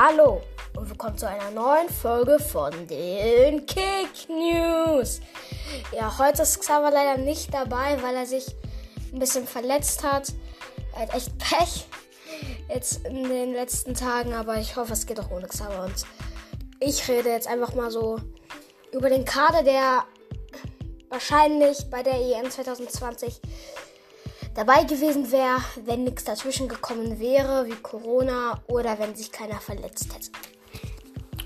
[0.00, 0.42] Hallo
[0.76, 5.20] und willkommen zu einer neuen Folge von den Kick News.
[5.90, 8.46] Ja, heute ist Xaver leider nicht dabei, weil er sich
[9.12, 10.32] ein bisschen verletzt hat.
[10.94, 11.88] Er hat echt Pech
[12.68, 15.86] jetzt in den letzten Tagen, aber ich hoffe, es geht auch ohne Xaver.
[15.86, 16.04] Und
[16.78, 18.20] ich rede jetzt einfach mal so
[18.92, 20.04] über den Kader, der
[21.08, 23.40] wahrscheinlich bei der EM 2020
[24.54, 30.14] dabei gewesen wäre, wenn nichts dazwischen gekommen wäre, wie Corona oder wenn sich keiner verletzt
[30.14, 30.30] hätte.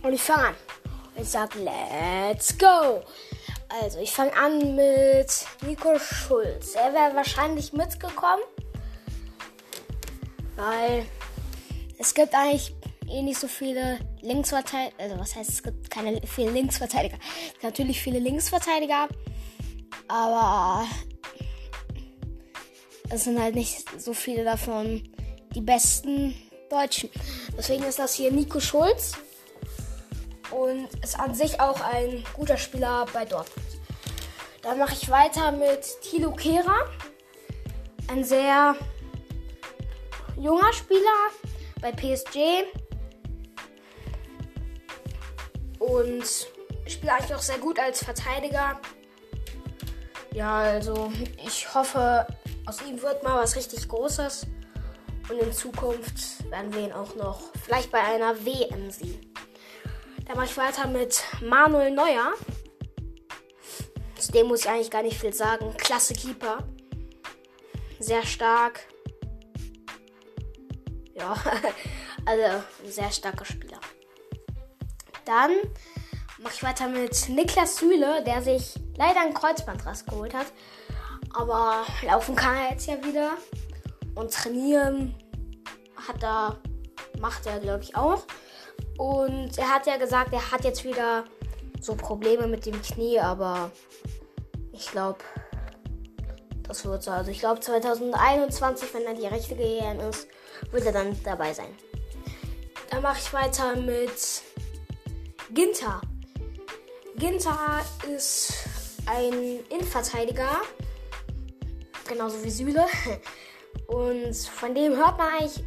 [0.03, 0.55] Und ich fange an.
[1.17, 3.03] Ich sage, let's go!
[3.81, 6.75] Also, ich fange an mit Nico Schulz.
[6.75, 8.43] Er wäre wahrscheinlich mitgekommen,
[10.57, 11.07] weil
[11.99, 12.75] es gibt eigentlich
[13.09, 14.95] eh nicht so viele Linksverteidiger.
[14.99, 17.19] Also, was heißt, es gibt keine vielen Linksverteidiger.
[17.63, 19.09] Natürlich viele Linksverteidiger,
[20.09, 20.87] aber
[23.13, 25.03] es sind halt nicht so viele davon
[25.55, 26.35] die besten
[26.71, 27.11] Deutschen.
[27.57, 29.13] Deswegen ist das hier Nico Schulz
[30.51, 33.69] und ist an sich auch ein guter Spieler bei Dortmund.
[34.63, 36.89] Dann mache ich weiter mit Thilo Kehrer,
[38.09, 38.77] ein sehr
[40.39, 41.01] junger Spieler
[41.83, 42.65] bei PSG
[45.79, 46.25] und
[46.87, 48.81] spielt eigentlich auch sehr gut als Verteidiger.
[50.33, 51.13] Ja, also
[51.45, 52.27] ich hoffe,
[52.67, 54.47] aus ihm wird mal was richtig Großes.
[55.29, 59.33] Und in Zukunft werden wir ihn auch noch vielleicht bei einer WM sehen.
[60.27, 62.33] Dann mache ich weiter mit Manuel Neuer.
[64.19, 65.75] Zu dem muss ich eigentlich gar nicht viel sagen.
[65.77, 66.59] Klasse Keeper.
[67.99, 68.81] Sehr stark.
[71.15, 71.35] Ja,
[72.25, 72.43] also
[72.85, 73.81] ein sehr starker Spieler.
[75.25, 75.53] Dann
[76.39, 80.47] mache ich weiter mit Niklas Süle, der sich leider einen Kreuzbandriss geholt hat.
[81.35, 83.33] Aber laufen kann er jetzt ja wieder.
[84.15, 85.15] Und trainieren
[85.97, 86.59] hat er,
[87.19, 88.23] macht er, glaube ich, auch.
[88.99, 91.25] Und er hat ja gesagt, er hat jetzt wieder
[91.81, 93.71] so Probleme mit dem Knie, aber
[94.73, 95.19] ich glaube,
[96.63, 97.11] das wird so.
[97.11, 100.29] Also ich glaube 2021, wenn dann die richtige EM ist,
[100.71, 101.75] wird er dann dabei sein.
[102.91, 104.43] Dann mache ich weiter mit
[105.51, 106.01] Ginter.
[107.17, 107.81] Ginter
[108.15, 108.55] ist
[109.07, 110.61] ein Innenverteidiger,
[112.13, 112.87] genauso wie Süle.
[113.87, 115.65] Und von dem hört man eigentlich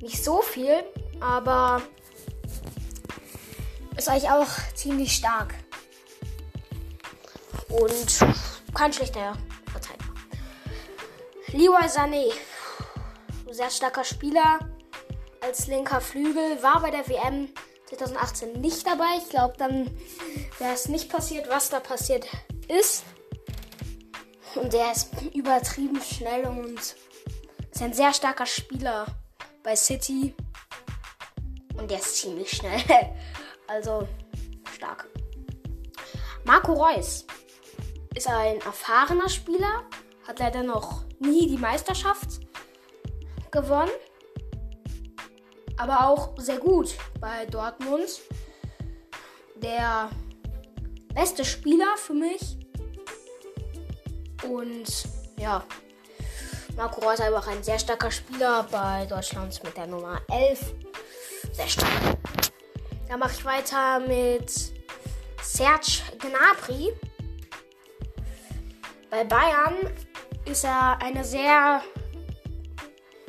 [0.00, 0.84] nicht so viel,
[1.20, 1.82] aber
[3.96, 5.54] ist eigentlich auch ziemlich stark.
[7.68, 8.20] Und
[8.74, 9.36] kein schlechter
[9.70, 10.12] Verteidiger.
[11.48, 12.32] Leroy Sané,
[13.50, 14.58] sehr starker Spieler
[15.40, 17.48] als linker Flügel, war bei der WM
[17.88, 19.18] 2018 nicht dabei.
[19.18, 19.90] Ich glaube, dann
[20.58, 22.26] wäre es nicht passiert, was da passiert
[22.68, 23.04] ist.
[24.54, 29.06] Und der ist übertrieben schnell und ist ein sehr starker Spieler
[29.62, 30.34] bei City.
[31.76, 32.82] Und der ist ziemlich schnell.
[33.70, 34.08] Also
[34.74, 35.06] stark.
[36.44, 37.26] Marco Reus
[38.14, 39.84] ist ein erfahrener Spieler,
[40.26, 42.40] hat leider noch nie die Meisterschaft
[43.50, 43.90] gewonnen.
[45.76, 48.20] Aber auch sehr gut bei Dortmund.
[49.56, 50.08] Der
[51.14, 52.56] beste Spieler für mich
[54.44, 55.64] und ja,
[56.76, 60.74] Marco Reus ist einfach ein sehr starker Spieler bei Deutschland mit der Nummer 11.
[61.52, 61.90] Sehr stark.
[63.08, 64.50] Dann mache ich weiter mit
[65.42, 66.92] Serge Gnabry.
[69.10, 69.92] Bei Bayern
[70.44, 71.82] ist er eine sehr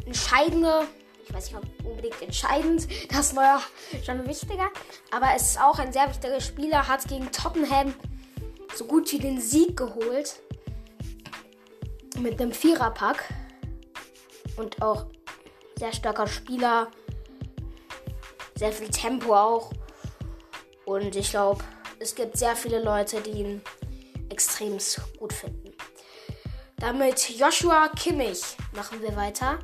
[0.06, 0.88] entscheidende,
[1.26, 3.62] ich weiß nicht, ob unbedingt entscheidend, das war
[4.06, 4.70] schon wichtiger,
[5.12, 7.96] aber es ist auch ein sehr wichtiger Spieler, hat gegen Tottenham
[8.76, 10.42] so gut wie den Sieg geholt
[12.20, 13.24] mit einem Viererpack
[14.58, 15.06] und auch
[15.78, 16.90] sehr starker Spieler,
[18.56, 19.72] sehr viel Tempo auch.
[20.86, 21.64] Und ich glaube,
[22.00, 23.62] es gibt sehr viele Leute, die ihn
[24.30, 24.78] extrem
[25.18, 25.74] gut finden.
[26.78, 28.42] Damit Joshua Kimmich
[28.74, 29.60] machen wir weiter.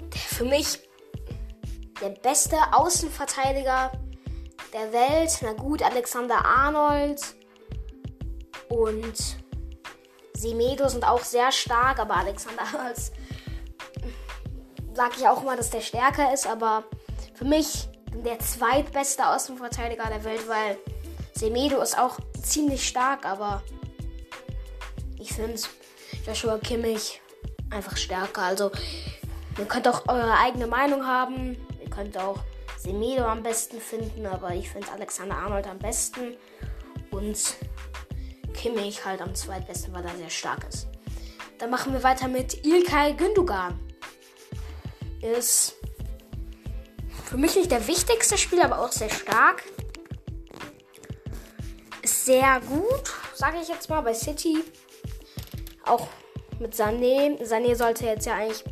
[0.00, 0.80] Der für mich
[2.00, 3.92] der beste Außenverteidiger
[4.72, 5.38] der Welt.
[5.42, 7.20] Na gut, Alexander Arnold
[8.68, 9.36] und
[10.38, 12.96] Semedo sind auch sehr stark, aber Alexander Arnold
[14.94, 16.84] sage ich auch mal, dass der stärker ist, aber
[17.34, 17.88] für mich
[18.24, 20.78] der zweitbeste Außenverteidiger der Welt, weil
[21.34, 23.62] Semedo ist auch ziemlich stark, aber
[25.18, 25.60] ich finde
[26.26, 27.20] Joshua Kimmich
[27.70, 28.42] einfach stärker.
[28.42, 28.70] Also
[29.58, 31.56] ihr könnt auch eure eigene Meinung haben.
[31.82, 32.38] Ihr könnt auch
[32.76, 36.36] Semedo am besten finden, aber ich finde Alexander Arnold am besten.
[37.10, 37.56] Und
[38.58, 40.88] Kimmich halt am zweitbesten, weil er sehr stark ist.
[41.58, 43.78] Dann machen wir weiter mit Ilkay Gündogan.
[45.20, 45.76] Ist
[47.24, 49.62] für mich nicht der wichtigste Spieler, aber auch sehr stark.
[52.02, 54.64] Ist sehr gut, sage ich jetzt mal, bei City.
[55.84, 56.08] Auch
[56.58, 57.40] mit Sané.
[57.44, 58.64] Sané sollte jetzt ja eigentlich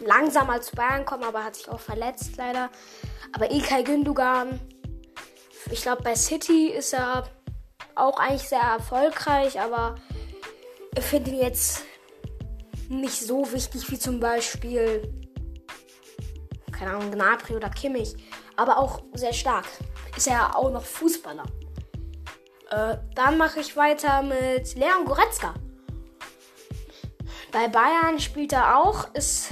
[0.00, 2.70] langsam als Bayern kommen, aber hat sich auch verletzt leider.
[3.32, 4.60] Aber Ilkay Gündogan,
[5.70, 7.28] ich glaube bei City ist er
[7.98, 9.96] auch eigentlich sehr erfolgreich, aber
[10.96, 11.82] ich finde ihn jetzt
[12.88, 15.12] nicht so wichtig wie zum Beispiel,
[16.72, 18.16] keine Ahnung, Gnabry oder Kimmich.
[18.56, 19.66] Aber auch sehr stark.
[20.16, 21.44] Ist er auch noch Fußballer.
[22.70, 25.54] Äh, dann mache ich weiter mit Leon Goretzka.
[27.52, 29.14] Bei Bayern spielt er auch.
[29.14, 29.50] Ist,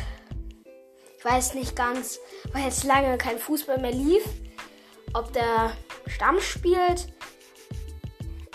[1.19, 2.19] ich weiß nicht ganz,
[2.53, 4.25] weil jetzt lange kein Fußball mehr lief,
[5.15, 5.73] ob der
[6.07, 7.07] Stamm spielt.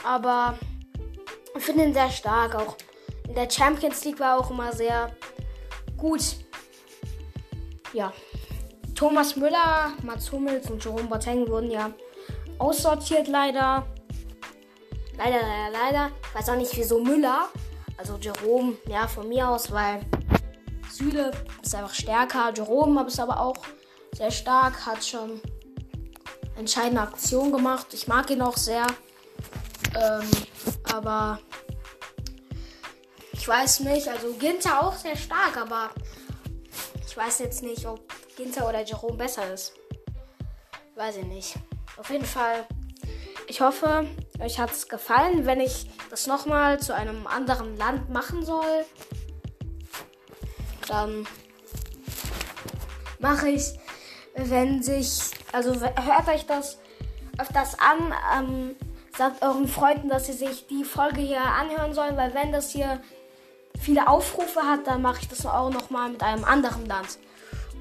[0.03, 0.57] Aber
[1.55, 2.55] ich finde ihn sehr stark.
[2.55, 2.77] Auch
[3.27, 5.15] in der Champions League war er auch immer sehr
[5.97, 6.21] gut.
[7.93, 8.11] Ja.
[8.95, 11.91] Thomas Müller, Mats Hummels und Jerome Boateng wurden ja
[12.59, 13.87] aussortiert leider.
[15.17, 16.11] Leider, leider, leider.
[16.23, 17.49] Ich weiß auch nicht, wieso Müller.
[17.97, 20.01] Also Jerome, ja, von mir aus, weil
[20.89, 21.31] Süle
[21.61, 22.51] ist einfach stärker.
[22.55, 23.57] Jerome ist aber auch
[24.13, 25.39] sehr stark, hat schon
[26.57, 27.87] entscheidende Aktion gemacht.
[27.93, 28.85] Ich mag ihn auch sehr.
[29.95, 30.29] Ähm,
[30.93, 31.39] aber
[33.33, 35.89] ich weiß nicht, also Ginter auch sehr stark, aber
[37.05, 38.01] ich weiß jetzt nicht, ob
[38.37, 39.73] Ginter oder Jerome besser ist.
[40.95, 41.55] Weiß ich nicht.
[41.97, 42.65] Auf jeden Fall,
[43.47, 44.07] ich hoffe,
[44.39, 45.45] euch hat es gefallen.
[45.45, 48.85] Wenn ich das nochmal zu einem anderen Land machen soll,
[50.87, 51.27] dann
[53.19, 53.73] mache ich,
[54.35, 55.19] wenn sich,
[55.51, 56.79] also hört euch das
[57.37, 58.75] öfters an, ähm,
[59.17, 63.01] sagt euren Freunden, dass sie sich die Folge hier anhören sollen, weil wenn das hier
[63.79, 67.19] viele Aufrufe hat, dann mache ich das auch nochmal mit einem anderen Land.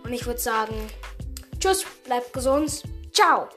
[0.02, 0.74] Und ich würde sagen,
[1.58, 2.82] tschüss, bleibt gesund,
[3.12, 3.48] ciao.